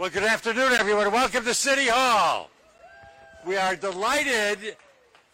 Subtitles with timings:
[0.00, 1.12] Well, good afternoon, everyone.
[1.12, 2.48] Welcome to City Hall.
[3.44, 4.78] We are delighted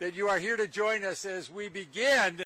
[0.00, 2.42] that you are here to join us as we begin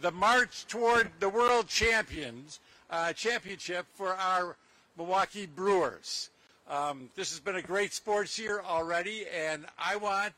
[0.00, 2.58] the march toward the World Champions
[2.90, 4.56] uh, Championship for our
[4.98, 6.30] Milwaukee Brewers.
[6.68, 10.32] Um, this has been a great sports year already, and I want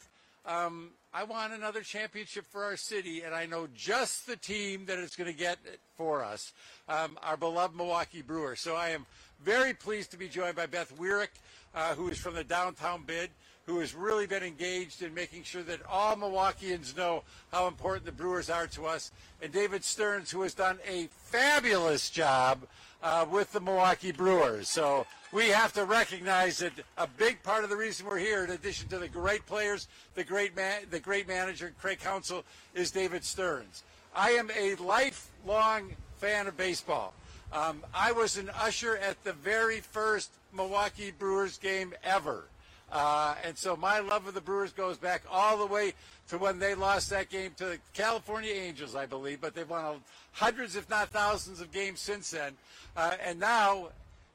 [0.45, 4.99] um, I want another championship for our city, and I know just the team that
[4.99, 6.53] is going to get it for us,
[6.89, 8.61] um, our beloved Milwaukee Brewers.
[8.61, 9.07] So I am
[9.45, 11.29] very pleased to be joined by Beth Weirick,
[11.75, 13.31] uh, who is from the downtown bid,
[13.67, 18.13] who has really been engaged in making sure that all Milwaukeeans know how important the
[18.13, 22.67] Brewers are to us, and David Stearns, who has done a fabulous job
[23.03, 24.69] uh, with the Milwaukee Brewers.
[24.69, 28.51] So we have to recognize that a big part of the reason we're here, in
[28.51, 33.25] addition to the great players, the great man, the great manager, Craig Counsell, is David
[33.25, 33.83] Stearns.
[34.15, 37.15] I am a lifelong fan of baseball.
[37.53, 42.45] Um, I was an usher at the very first Milwaukee Brewers game ever.
[42.93, 45.95] Uh, and so my love of the Brewers goes back all the way
[46.29, 49.41] to when they lost that game to the California Angels, I believe.
[49.41, 50.01] But they've won
[50.33, 52.53] hundreds, if not thousands, of games since then.
[52.95, 53.89] Uh, and now,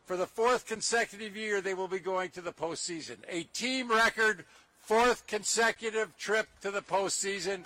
[0.05, 3.17] for the fourth consecutive year, they will be going to the postseason.
[3.29, 4.43] A team record
[4.81, 7.63] fourth consecutive trip to the postseason.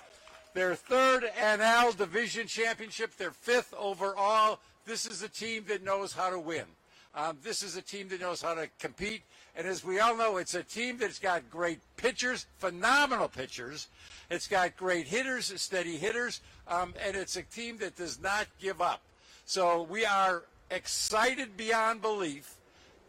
[0.53, 4.59] Their third NL Division Championship, their fifth overall.
[4.85, 6.65] This is a team that knows how to win.
[7.13, 9.23] Um, this is a team that knows how to compete.
[9.55, 13.87] And as we all know, it's a team that's got great pitchers, phenomenal pitchers.
[14.29, 18.81] It's got great hitters, steady hitters, um, and it's a team that does not give
[18.81, 19.01] up.
[19.45, 22.55] So we are excited beyond belief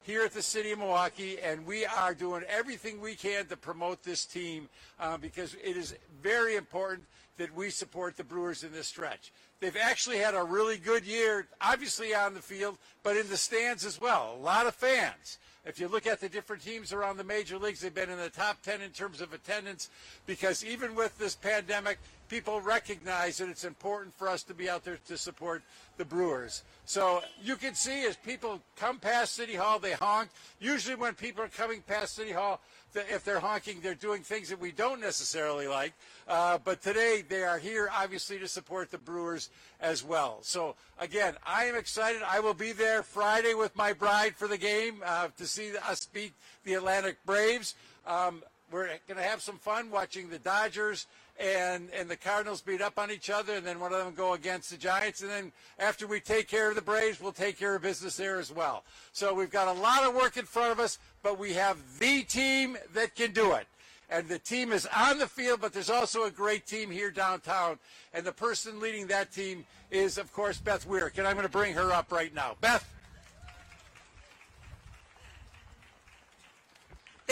[0.03, 4.03] here at the city of Milwaukee, and we are doing everything we can to promote
[4.03, 8.89] this team uh, because it is very important that we support the Brewers in this
[8.89, 9.33] stretch.
[9.63, 13.87] They've actually had a really good year, obviously on the field, but in the stands
[13.87, 14.35] as well.
[14.37, 15.39] A lot of fans.
[15.65, 18.29] If you look at the different teams around the major leagues, they've been in the
[18.29, 19.89] top 10 in terms of attendance
[20.27, 22.01] because even with this pandemic,
[22.33, 25.63] people recognize that it's important for us to be out there to support
[25.99, 26.63] the Brewers.
[26.87, 30.31] So you can see as people come past City Hall, they honk.
[30.59, 32.63] Usually, when people are coming past City Hall,
[32.95, 35.93] if they're honking, they're doing things that we don't necessarily like.
[36.27, 40.39] Uh, but today, they are here, obviously, to support the Brewers as well.
[40.41, 42.23] So, again, I am excited.
[42.27, 46.07] I will be there Friday with my bride for the game uh, to see us
[46.07, 46.33] beat
[46.65, 47.75] the Atlanta Braves.
[48.07, 48.43] Um,
[48.73, 51.07] we're going to have some fun watching the Dodgers
[51.39, 54.35] and and the Cardinals beat up on each other, and then one of them go
[54.35, 57.75] against the Giants, and then after we take care of the Braves, we'll take care
[57.75, 58.85] of business there as well.
[59.13, 62.23] So we've got a lot of work in front of us, but we have the
[62.23, 63.67] team that can do it.
[64.11, 67.79] And the team is on the field, but there's also a great team here downtown.
[68.13, 71.17] And the person leading that team is, of course, Beth Weirick.
[71.17, 72.57] And I'm going to bring her up right now.
[72.61, 72.87] Beth.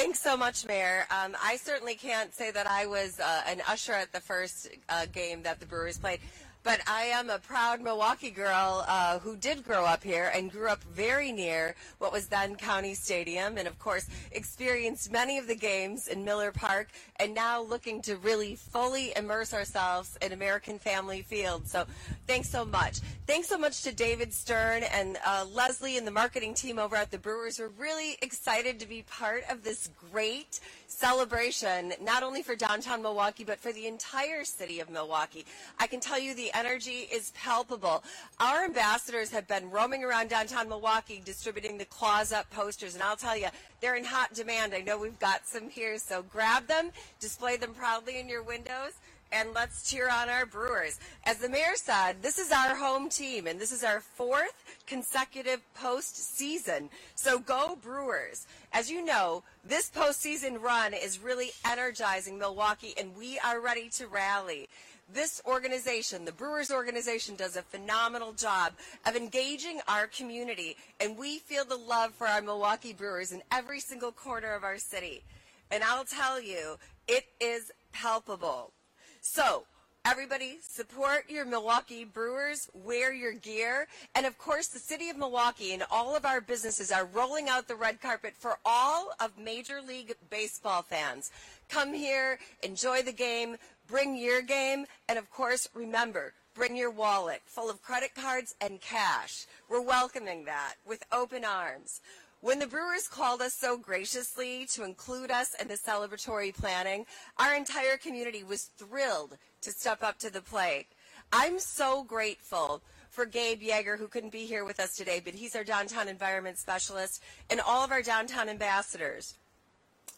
[0.01, 1.07] Thanks so much, Mayor.
[1.11, 5.05] Um, I certainly can't say that I was uh, an usher at the first uh,
[5.13, 6.21] game that the Brewers played.
[6.63, 10.69] But I am a proud Milwaukee girl uh, who did grow up here and grew
[10.69, 15.55] up very near what was then County Stadium, and of course experienced many of the
[15.55, 21.23] games in Miller Park, and now looking to really fully immerse ourselves in American Family
[21.23, 21.67] Field.
[21.67, 21.87] So,
[22.27, 23.01] thanks so much.
[23.27, 27.11] Thanks so much to David Stern and uh, Leslie and the marketing team over at
[27.11, 27.59] the Brewers.
[27.59, 33.45] We're really excited to be part of this great celebration, not only for downtown Milwaukee,
[33.45, 35.47] but for the entire city of Milwaukee.
[35.79, 38.03] I can tell you the energy is palpable.
[38.39, 43.17] Our ambassadors have been roaming around downtown Milwaukee distributing the claws up posters, and I'll
[43.17, 43.49] tell you,
[43.81, 44.75] they're in hot demand.
[44.75, 48.93] I know we've got some here, so grab them, display them proudly in your windows
[49.33, 50.99] and let's cheer on our Brewers.
[51.25, 55.61] As the mayor said, this is our home team, and this is our fourth consecutive
[55.79, 56.89] postseason.
[57.15, 58.47] So go Brewers.
[58.73, 64.07] As you know, this postseason run is really energizing Milwaukee, and we are ready to
[64.07, 64.69] rally.
[65.13, 68.75] This organization, the Brewers organization, does a phenomenal job
[69.07, 73.81] of engaging our community, and we feel the love for our Milwaukee Brewers in every
[73.81, 75.25] single corner of our city.
[75.71, 76.77] And I'll tell you,
[77.09, 78.73] it is palpable.
[79.21, 79.65] So,
[80.05, 85.75] everybody support your Milwaukee Brewers, wear your gear, and of course the city of Milwaukee
[85.75, 89.81] and all of our businesses are rolling out the red carpet for all of Major
[89.83, 91.31] League Baseball fans.
[91.69, 93.57] Come here, enjoy the game,
[93.91, 98.81] bring your game, and of course remember, bring your wallet full of credit cards and
[98.81, 99.47] cash.
[99.69, 102.01] We're welcoming that with open arms.
[102.41, 107.05] When the Brewers called us so graciously to include us in the celebratory planning,
[107.37, 110.87] our entire community was thrilled to step up to the plate.
[111.33, 115.57] I'm so grateful for Gabe Yeager, who couldn't be here with us today, but he's
[115.57, 119.35] our downtown environment specialist, and all of our downtown ambassadors.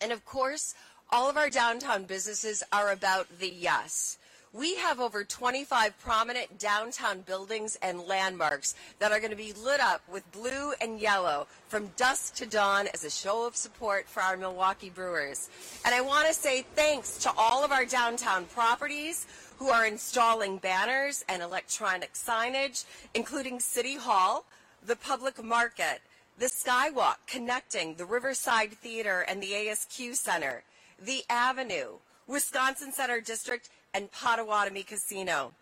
[0.02, 0.74] And of course,
[1.12, 4.16] all of our downtown businesses are about the yes.
[4.54, 9.80] We have over 25 prominent downtown buildings and landmarks that are going to be lit
[9.80, 14.22] up with blue and yellow from dusk to dawn as a show of support for
[14.22, 15.50] our Milwaukee Brewers.
[15.84, 19.26] And I want to say thanks to all of our downtown properties
[19.58, 24.46] who are installing banners and electronic signage, including City Hall,
[24.84, 26.00] the Public Market,
[26.38, 30.62] the Skywalk connecting the Riverside Theater and the ASQ Center,
[31.00, 35.52] the Avenue, Wisconsin Center District, and Potawatomi Casino.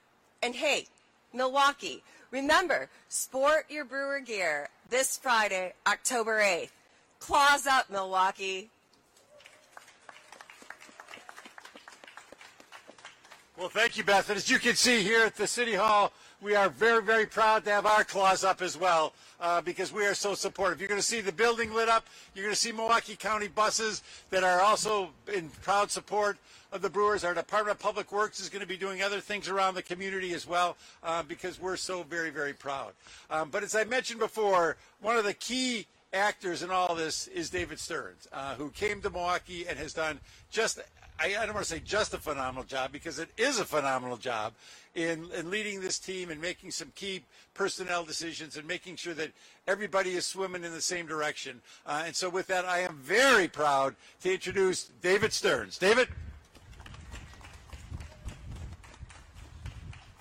[0.43, 0.87] And hey,
[1.33, 6.71] Milwaukee, remember, sport your brewer gear this Friday, October 8th.
[7.19, 8.71] Claws up, Milwaukee.
[13.59, 14.31] Well, thank you, Beth.
[14.31, 16.13] And as you can see here at the City Hall,
[16.43, 20.07] we are very, very proud to have our claws up as well uh, because we
[20.07, 20.81] are so supportive.
[20.81, 22.07] You're going to see the building lit up.
[22.35, 26.39] You're going to see Milwaukee County buses that are also in proud support
[26.73, 27.25] of the Brewers.
[27.25, 30.33] Our Department of Public Works is going to be doing other things around the community
[30.33, 32.93] as well uh, because we're so very, very proud.
[33.31, 37.51] Um, but as I mentioned before, one of the key actors in all this is
[37.51, 40.19] David Stearns, uh, who came to Milwaukee and has done
[40.51, 40.81] just
[41.21, 44.17] I, I don't want to say just a phenomenal job because it is a phenomenal
[44.17, 44.55] job
[44.95, 47.23] in, in leading this team and making some key
[47.53, 49.31] personnel decisions and making sure that
[49.67, 51.61] everybody is swimming in the same direction.
[51.87, 55.79] Uh, and so, with that, I am very proud to introduce David Stearns.
[55.79, 56.09] David?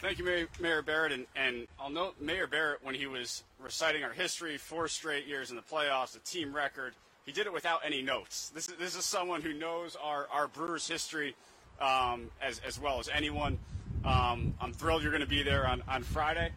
[0.02, 1.12] Thank you, Mayor, Mayor Barrett.
[1.12, 5.50] And, and, I'll note Mayor Barrett, when he was reciting our history, four straight years
[5.50, 6.94] in the playoffs, a team record,
[7.26, 8.50] he did it without any notes.
[8.54, 11.36] This is, this is someone who knows our, our Brewers history
[11.80, 13.58] um, as, as well as anyone.
[14.04, 16.52] Um, I'm thrilled you're going to be there on, on Friday.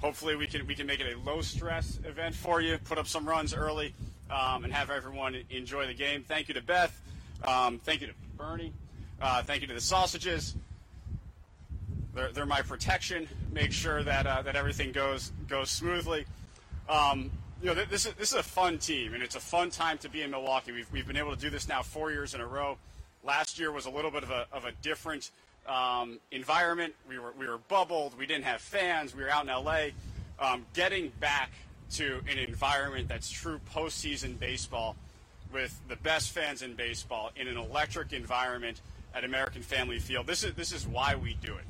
[0.00, 3.08] Hopefully, we can, we can make it a low stress event for you, put up
[3.08, 3.94] some runs early,
[4.30, 6.22] um, and have everyone enjoy the game.
[6.22, 7.00] Thank you to Beth.
[7.44, 8.72] Um, thank you to Bernie.
[9.20, 10.54] Uh, thank you to the sausages.
[12.14, 13.28] They're, they're my protection.
[13.52, 16.24] Make sure that uh, that everything goes goes smoothly.
[16.88, 17.30] Um,
[17.60, 20.08] you know, this is this is a fun team, and it's a fun time to
[20.08, 20.72] be in Milwaukee.
[20.72, 22.78] We've we've been able to do this now four years in a row.
[23.24, 25.30] Last year was a little bit of a of a different
[25.66, 26.94] um, environment.
[27.08, 28.16] We were we were bubbled.
[28.16, 29.14] We didn't have fans.
[29.14, 29.88] We were out in LA.
[30.38, 31.50] Um, getting back
[31.92, 34.94] to an environment that's true postseason baseball,
[35.52, 38.80] with the best fans in baseball in an electric environment
[39.14, 40.28] at American Family Field.
[40.28, 41.64] This is this is why we do it.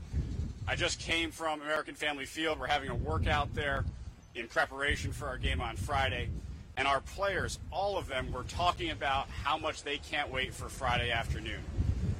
[0.66, 2.60] I just came from American Family Field.
[2.60, 3.86] We're having a workout there
[4.34, 6.28] in preparation for our game on Friday.
[6.76, 10.68] And our players, all of them, were talking about how much they can't wait for
[10.68, 11.60] Friday afternoon,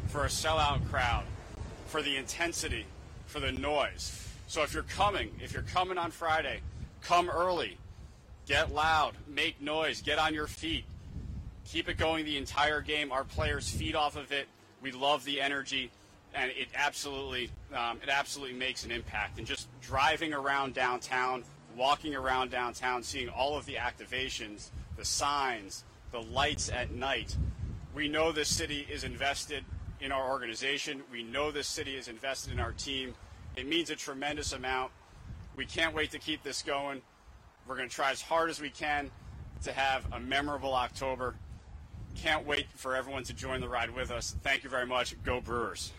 [0.08, 1.24] for a sellout crowd,
[1.86, 2.84] for the intensity,
[3.26, 4.26] for the noise.
[4.48, 6.60] So if you're coming, if you're coming on Friday,
[7.02, 7.78] come early,
[8.46, 10.84] get loud, make noise, get on your feet,
[11.64, 13.12] keep it going the entire game.
[13.12, 14.48] Our players feed off of it.
[14.82, 15.90] We love the energy
[16.34, 19.38] and it absolutely um, it absolutely makes an impact.
[19.38, 21.44] And just driving around downtown,
[21.78, 27.36] walking around downtown, seeing all of the activations, the signs, the lights at night,
[27.94, 29.64] we know this city is invested
[30.00, 31.02] in our organization.
[31.10, 33.14] We know this city is invested in our team.
[33.56, 34.92] It means a tremendous amount.
[35.56, 37.02] We can't wait to keep this going.
[37.66, 39.10] We're going to try as hard as we can
[39.64, 41.34] to have a memorable October.
[42.14, 44.36] Can't wait for everyone to join the ride with us.
[44.42, 45.20] Thank you very much.
[45.22, 45.92] Go Brewers.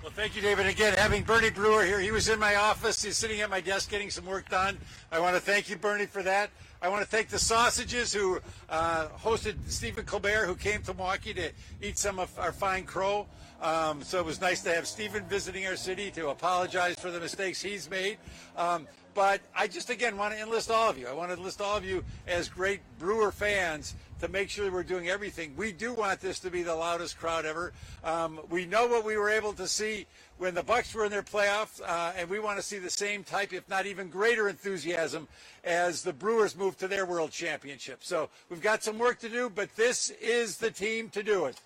[0.00, 0.66] Well, thank you, David.
[0.66, 3.02] Again, having Bernie Brewer here, he was in my office.
[3.02, 4.78] He's sitting at my desk getting some work done.
[5.10, 6.50] I want to thank you, Bernie, for that.
[6.80, 8.38] I want to thank the Sausages who
[8.70, 11.50] uh, hosted Stephen Colbert, who came to Milwaukee to
[11.82, 13.26] eat some of our fine crow.
[13.60, 17.18] Um, so it was nice to have Stephen visiting our city to apologize for the
[17.18, 18.18] mistakes he's made.
[18.56, 21.08] Um, but I just, again, want to enlist all of you.
[21.08, 24.82] I want to enlist all of you as great Brewer fans to make sure we're
[24.82, 25.54] doing everything.
[25.56, 27.72] We do want this to be the loudest crowd ever.
[28.04, 30.06] Um, we know what we were able to see
[30.38, 33.24] when the Bucks were in their playoffs, uh, and we want to see the same
[33.24, 35.28] type, if not even greater enthusiasm
[35.64, 37.98] as the Brewers move to their World Championship.
[38.02, 41.60] So we've got some work to do, but this is the team to do it.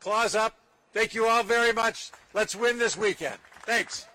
[0.00, 0.56] Claws up.
[0.92, 2.10] Thank you all very much.
[2.32, 3.36] Let's win this weekend.
[3.62, 4.06] Thanks.